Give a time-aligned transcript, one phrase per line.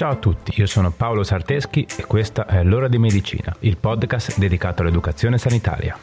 [0.00, 4.38] Ciao a tutti, io sono Paolo Sarteschi e questa è L'ora di medicina, il podcast
[4.38, 5.94] dedicato all'educazione sanitaria.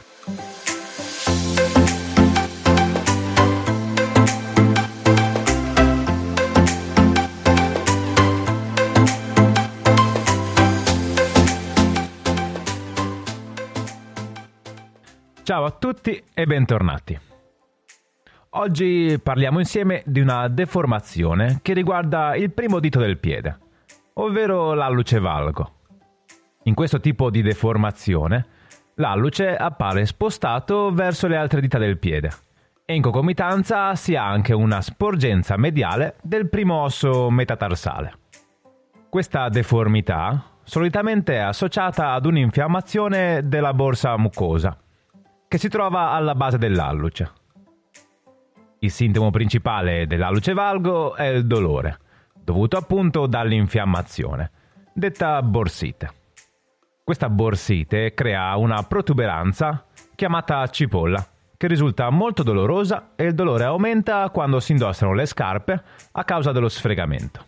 [15.41, 17.19] Ciao a tutti e bentornati.
[18.49, 23.65] Oggi parliamo insieme di una deformazione che riguarda il primo dito del piede
[24.19, 25.71] ovvero l'alluce valgo.
[26.63, 28.45] In questo tipo di deformazione,
[28.95, 32.31] l'alluce appare spostato verso le altre dita del piede
[32.85, 38.19] e in concomitanza si ha anche una sporgenza mediale del primo osso metatarsale.
[39.09, 44.77] Questa deformità solitamente è associata ad un'infiammazione della borsa mucosa,
[45.47, 47.31] che si trova alla base dell'alluce.
[48.79, 51.99] Il sintomo principale dell'alluce valgo è il dolore,
[52.47, 54.51] dovuto appunto dall'infiammazione,
[54.93, 56.13] detta borsite.
[57.03, 64.29] Questa borsite crea una protuberanza chiamata cipolla, che risulta molto dolorosa e il dolore aumenta
[64.29, 67.43] quando si indossano le scarpe a causa dello sfregamento.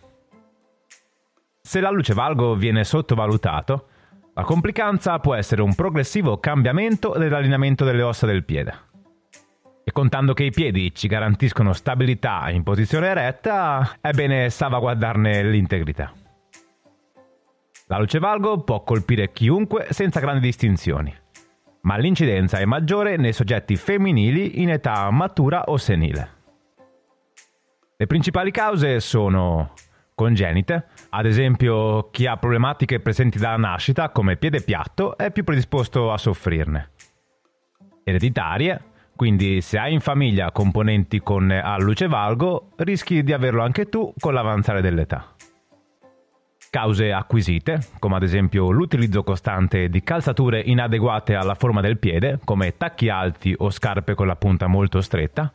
[1.62, 3.88] Se l'alluce valgo viene sottovalutato,
[4.34, 8.88] la complicanza può essere un progressivo cambiamento dell'allineamento delle ossa del piede
[9.90, 16.14] e contando che i piedi ci garantiscono stabilità in posizione eretta, è bene salvaguardarne l'integrità.
[17.88, 21.12] La luce valgo può colpire chiunque senza grandi distinzioni,
[21.82, 26.38] ma l'incidenza è maggiore nei soggetti femminili in età matura o senile.
[27.98, 29.74] Le principali cause sono
[30.14, 36.12] congenite, ad esempio chi ha problematiche presenti dalla nascita come piede piatto è più predisposto
[36.12, 36.92] a soffrirne.
[38.04, 38.89] Ereditarie,
[39.20, 44.34] quindi se hai in famiglia componenti con alluce valgo, rischi di averlo anche tu con
[44.34, 45.36] l'avanzare dell'età.
[46.70, 52.78] Cause acquisite, come ad esempio l'utilizzo costante di calzature inadeguate alla forma del piede, come
[52.78, 55.52] tacchi alti o scarpe con la punta molto stretta.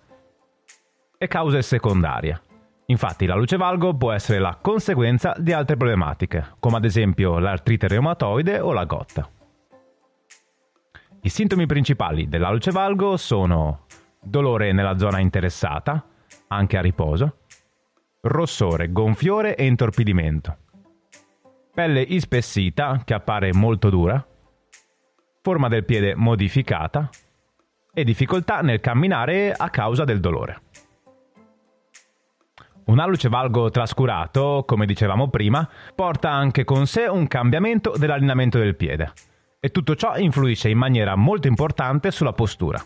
[1.17, 2.39] E cause secondarie.
[2.89, 7.89] Infatti la luce valgo può essere la conseguenza di altre problematiche, come ad esempio l'artrite
[7.89, 9.27] reumatoide o la gotta.
[11.25, 13.87] I sintomi principali dell'alluce valgo sono
[14.23, 16.05] dolore nella zona interessata,
[16.49, 17.39] anche a riposo,
[18.21, 20.59] rossore, gonfiore e intorpidimento,
[21.73, 24.23] pelle ispessita che appare molto dura,
[25.41, 27.09] forma del piede modificata
[27.95, 30.61] e difficoltà nel camminare a causa del dolore.
[32.85, 33.31] Un alluce
[33.71, 39.11] trascurato, come dicevamo prima, porta anche con sé un cambiamento dell'allineamento del piede
[39.65, 42.85] e tutto ciò influisce in maniera molto importante sulla postura.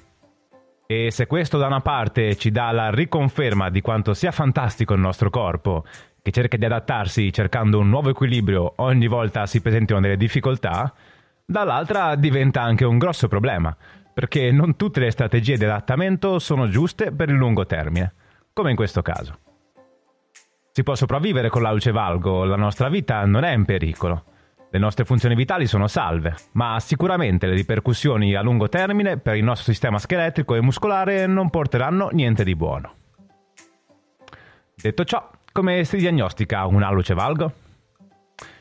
[0.86, 5.00] E se questo da una parte ci dà la riconferma di quanto sia fantastico il
[5.00, 5.84] nostro corpo,
[6.22, 10.94] che cerca di adattarsi cercando un nuovo equilibrio ogni volta si presentino delle difficoltà,
[11.44, 13.76] dall'altra diventa anche un grosso problema,
[14.14, 18.14] perché non tutte le strategie di adattamento sono giuste per il lungo termine,
[18.52, 19.36] come in questo caso.
[20.70, 24.36] Si può sopravvivere con l'alce valgo, la nostra vita non è in pericolo.
[24.70, 29.42] Le nostre funzioni vitali sono salve, ma sicuramente le ripercussioni a lungo termine per il
[29.42, 32.94] nostro sistema scheletrico e muscolare non porteranno niente di buono.
[34.74, 37.52] Detto ciò, come si diagnostica un alluce valgo?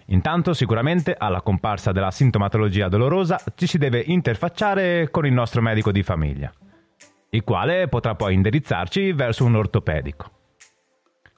[0.05, 5.91] Intanto sicuramente alla comparsa della sintomatologia dolorosa ci si deve interfacciare con il nostro medico
[5.91, 6.49] di famiglia,
[7.31, 10.31] il quale potrà poi indirizzarci verso un ortopedico.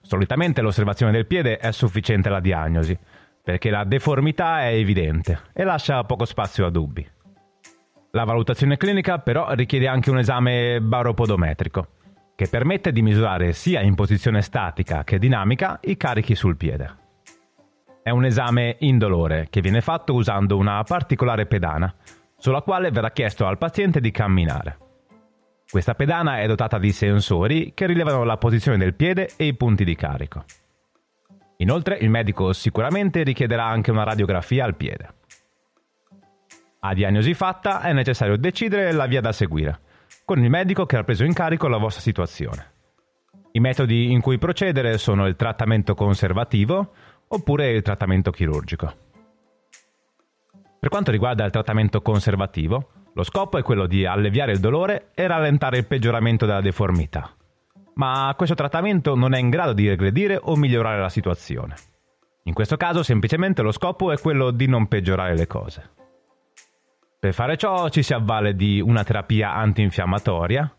[0.01, 2.97] Solitamente l'osservazione del piede è sufficiente alla diagnosi,
[3.43, 7.07] perché la deformità è evidente e lascia poco spazio a dubbi.
[8.11, 11.87] La valutazione clinica però richiede anche un esame baropodometrico,
[12.35, 16.97] che permette di misurare sia in posizione statica che dinamica i carichi sul piede.
[18.01, 21.93] È un esame indolore che viene fatto usando una particolare pedana,
[22.37, 24.77] sulla quale verrà chiesto al paziente di camminare.
[25.69, 29.83] Questa pedana è dotata di sensori che rilevano la posizione del piede e i punti
[29.83, 30.45] di carico.
[31.61, 35.13] Inoltre il medico sicuramente richiederà anche una radiografia al piede.
[36.81, 39.79] A diagnosi fatta è necessario decidere la via da seguire,
[40.23, 42.71] con il medico che ha preso in carico la vostra situazione.
[43.51, 46.93] I metodi in cui procedere sono il trattamento conservativo
[47.27, 48.93] oppure il trattamento chirurgico.
[50.79, 55.27] Per quanto riguarda il trattamento conservativo, lo scopo è quello di alleviare il dolore e
[55.27, 57.33] rallentare il peggioramento della deformità
[57.95, 61.75] ma questo trattamento non è in grado di regredire o migliorare la situazione.
[62.43, 65.89] In questo caso semplicemente lo scopo è quello di non peggiorare le cose.
[67.19, 70.73] Per fare ciò ci si avvale di una terapia antinfiammatoria,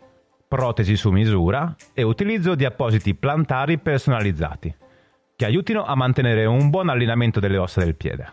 [0.49, 4.75] protesi su misura e utilizzo di appositi plantari personalizzati,
[5.37, 8.33] che aiutino a mantenere un buon allineamento delle ossa del piede.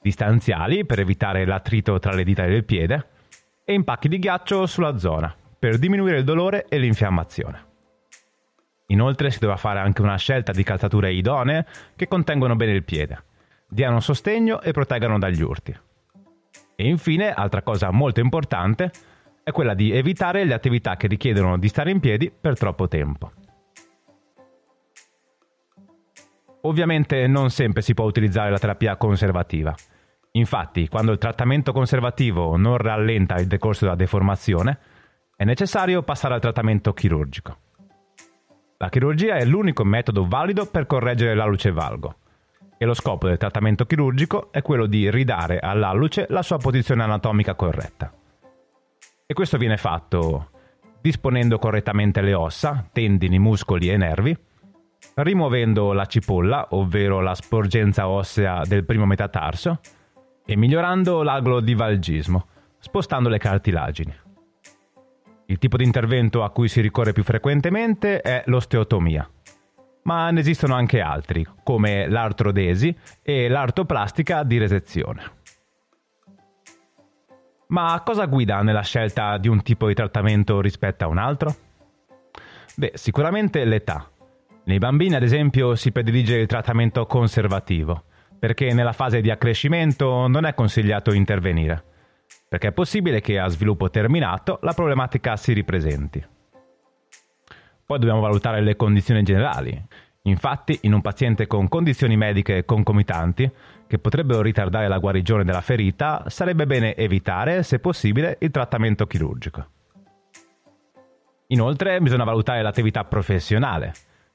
[0.00, 3.08] Distanziali per evitare l'attrito tra le dita del piede
[3.64, 7.69] e impacchi di ghiaccio sulla zona per diminuire il dolore e l'infiammazione.
[8.90, 11.66] Inoltre si dovrà fare anche una scelta di calzature idonee
[11.96, 13.24] che contengono bene il piede,
[13.68, 15.76] diano sostegno e proteggano dagli urti.
[16.74, 18.90] E infine, altra cosa molto importante,
[19.42, 23.32] è quella di evitare le attività che richiedono di stare in piedi per troppo tempo.
[26.62, 29.74] Ovviamente non sempre si può utilizzare la terapia conservativa.
[30.32, 34.78] Infatti, quando il trattamento conservativo non rallenta il decorso della deformazione,
[35.36, 37.56] è necessario passare al trattamento chirurgico.
[38.82, 42.14] La chirurgia è l'unico metodo valido per correggere l'alluce valgo
[42.78, 47.54] e lo scopo del trattamento chirurgico è quello di ridare all'alluce la sua posizione anatomica
[47.54, 48.10] corretta.
[49.26, 50.48] E questo viene fatto
[50.98, 54.34] disponendo correttamente le ossa, tendini, muscoli e nervi,
[55.16, 59.78] rimuovendo la cipolla, ovvero la sporgenza ossea del primo metatarso,
[60.46, 62.46] e migliorando l'angolo di valgismo,
[62.78, 64.14] spostando le cartilagini.
[65.50, 69.28] Il tipo di intervento a cui si ricorre più frequentemente è l'osteotomia,
[70.02, 75.38] ma ne esistono anche altri, come l'artrodesi e l'artoplastica di resezione.
[77.66, 81.52] Ma cosa guida nella scelta di un tipo di trattamento rispetto a un altro?
[82.76, 84.08] Beh, sicuramente l'età.
[84.66, 88.04] Nei bambini, ad esempio, si predilige il trattamento conservativo,
[88.38, 91.89] perché nella fase di accrescimento non è consigliato intervenire
[92.50, 96.20] perché è possibile che a sviluppo terminato la problematica si ripresenti.
[97.86, 99.80] Poi dobbiamo valutare le condizioni generali.
[100.22, 103.48] Infatti, in un paziente con condizioni mediche concomitanti,
[103.86, 109.66] che potrebbero ritardare la guarigione della ferita, sarebbe bene evitare, se possibile, il trattamento chirurgico.
[111.46, 113.92] Inoltre bisogna valutare l'attività professionale.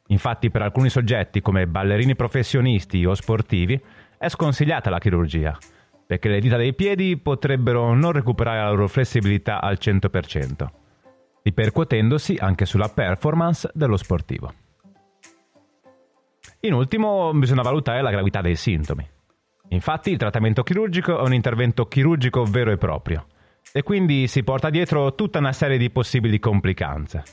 [0.08, 3.78] Infatti per alcuni soggetti come ballerini professionisti o sportivi
[4.18, 5.58] è sconsigliata la chirurgia,
[6.06, 10.68] perché le dita dei piedi potrebbero non recuperare la loro flessibilità al 100%,
[11.44, 14.54] ripercuotendosi anche sulla performance dello sportivo.
[16.62, 19.08] In ultimo, bisogna valutare la gravità dei sintomi.
[19.70, 23.28] Infatti, il trattamento chirurgico è un intervento chirurgico vero e proprio,
[23.72, 27.24] e quindi si porta dietro tutta una serie di possibili complicanze.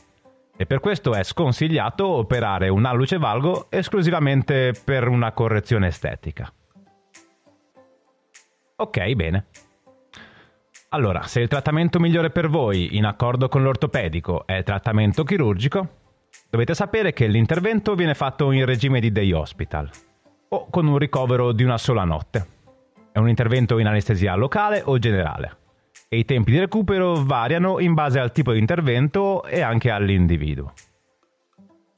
[0.56, 6.52] E per questo è sconsigliato operare un alluce valgo esclusivamente per una correzione estetica.
[8.82, 9.44] Ok, bene.
[10.88, 15.88] Allora, se il trattamento migliore per voi, in accordo con l'ortopedico, è il trattamento chirurgico,
[16.50, 19.88] dovete sapere che l'intervento viene fatto in regime di day hospital
[20.48, 22.46] o con un ricovero di una sola notte.
[23.12, 25.58] È un intervento in anestesia locale o generale
[26.08, 30.72] e i tempi di recupero variano in base al tipo di intervento e anche all'individuo.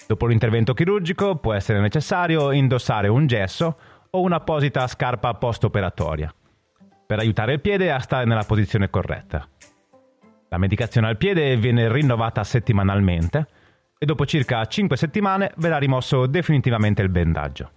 [0.07, 3.79] Dopo l'intervento chirurgico può essere necessario indossare un gesso
[4.11, 6.33] o un'apposita scarpa post-operatoria
[7.07, 9.47] per aiutare il piede a stare nella posizione corretta.
[10.49, 13.47] La medicazione al piede viene rinnovata settimanalmente
[13.99, 17.71] e dopo circa 5 settimane verrà rimosso definitivamente il bendaggio.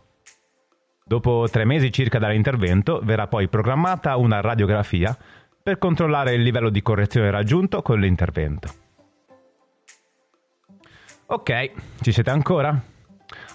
[1.03, 5.17] Dopo tre mesi circa dall'intervento verrà poi programmata una radiografia
[5.63, 8.69] per controllare il livello di correzione raggiunto con l'intervento.
[11.27, 12.79] Ok, ci siete ancora?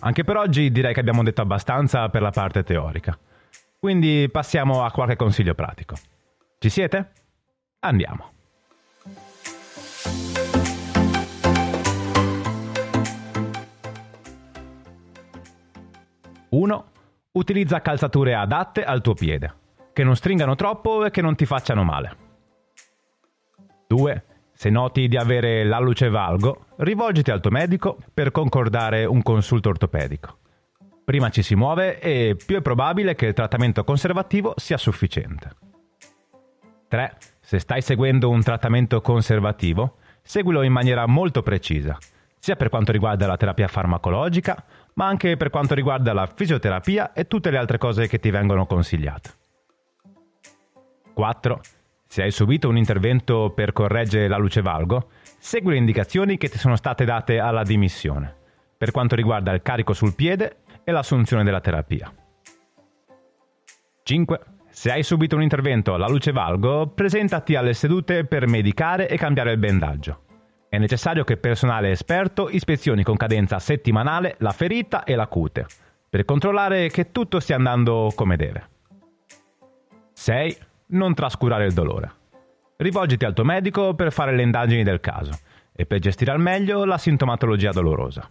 [0.01, 3.19] Anche per oggi direi che abbiamo detto abbastanza per la parte teorica.
[3.83, 5.97] Quindi passiamo a qualche consiglio pratico.
[6.61, 7.11] Ci siete?
[7.81, 8.31] Andiamo.
[16.51, 16.91] Uno,
[17.33, 19.53] Utilizza calzature adatte al tuo piede,
[19.93, 22.17] che non stringano troppo e che non ti facciano male.
[23.89, 24.25] 2.
[24.53, 30.39] Se noti di avere l'alluce valgo, rivolgiti al tuo medico per concordare un consulto ortopedico
[31.13, 35.51] prima ci si muove e più è probabile che il trattamento conservativo sia sufficiente.
[36.89, 37.17] 3.
[37.39, 41.99] Se stai seguendo un trattamento conservativo, seguilo in maniera molto precisa,
[42.39, 44.65] sia per quanto riguarda la terapia farmacologica,
[44.95, 48.65] ma anche per quanto riguarda la fisioterapia e tutte le altre cose che ti vengono
[48.65, 49.31] consigliate.
[51.13, 51.61] 4.
[52.07, 56.57] Se hai subito un intervento per correggere la luce valgo, segui le indicazioni che ti
[56.57, 58.37] sono state date alla dimissione,
[58.83, 62.13] per quanto riguarda il carico sul piede e l'assunzione della terapia.
[64.03, 64.41] 5.
[64.71, 69.53] Se hai subito un intervento alla luce valgo, presentati alle sedute per medicare e cambiare
[69.53, 70.25] il bendaggio.
[70.69, 75.65] È necessario che personale esperto ispezioni con cadenza settimanale la ferita e la cute,
[76.11, 78.69] per controllare che tutto stia andando come deve.
[80.13, 80.57] 6.
[80.87, 82.11] Non trascurare il dolore.
[82.79, 85.39] Rivolgiti al tuo medico per fare le indagini del caso
[85.73, 88.29] e per gestire al meglio la sintomatologia dolorosa.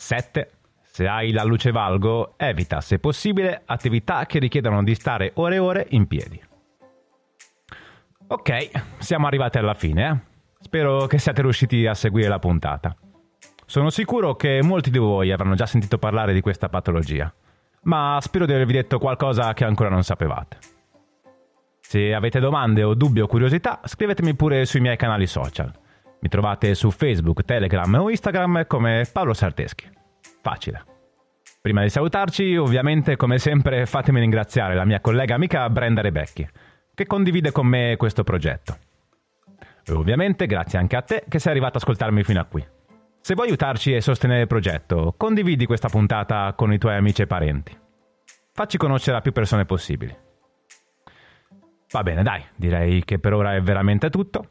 [0.00, 0.50] 7.
[0.80, 5.58] Se hai la luce valgo, evita, se possibile, attività che richiedano di stare ore e
[5.58, 6.40] ore in piedi.
[8.28, 10.08] Ok, siamo arrivati alla fine.
[10.08, 10.36] Eh?
[10.60, 12.94] Spero che siate riusciti a seguire la puntata.
[13.66, 17.32] Sono sicuro che molti di voi avranno già sentito parlare di questa patologia,
[17.82, 20.58] ma spero di avervi detto qualcosa che ancora non sapevate.
[21.80, 25.72] Se avete domande o dubbi o curiosità, scrivetemi pure sui miei canali social.
[26.20, 29.88] Mi trovate su Facebook, Telegram o Instagram come Paolo Sarteschi.
[30.42, 30.84] Facile.
[31.60, 36.48] Prima di salutarci, ovviamente, come sempre, fatemi ringraziare la mia collega amica Brenda Rebecchi,
[36.94, 38.76] che condivide con me questo progetto.
[39.84, 42.66] E ovviamente grazie anche a te che sei arrivato ad ascoltarmi fino a qui.
[43.20, 47.26] Se vuoi aiutarci e sostenere il progetto, condividi questa puntata con i tuoi amici e
[47.26, 47.76] parenti.
[48.52, 50.16] Facci conoscere a più persone possibili.
[51.90, 54.50] Va bene, dai, direi che per ora è veramente tutto.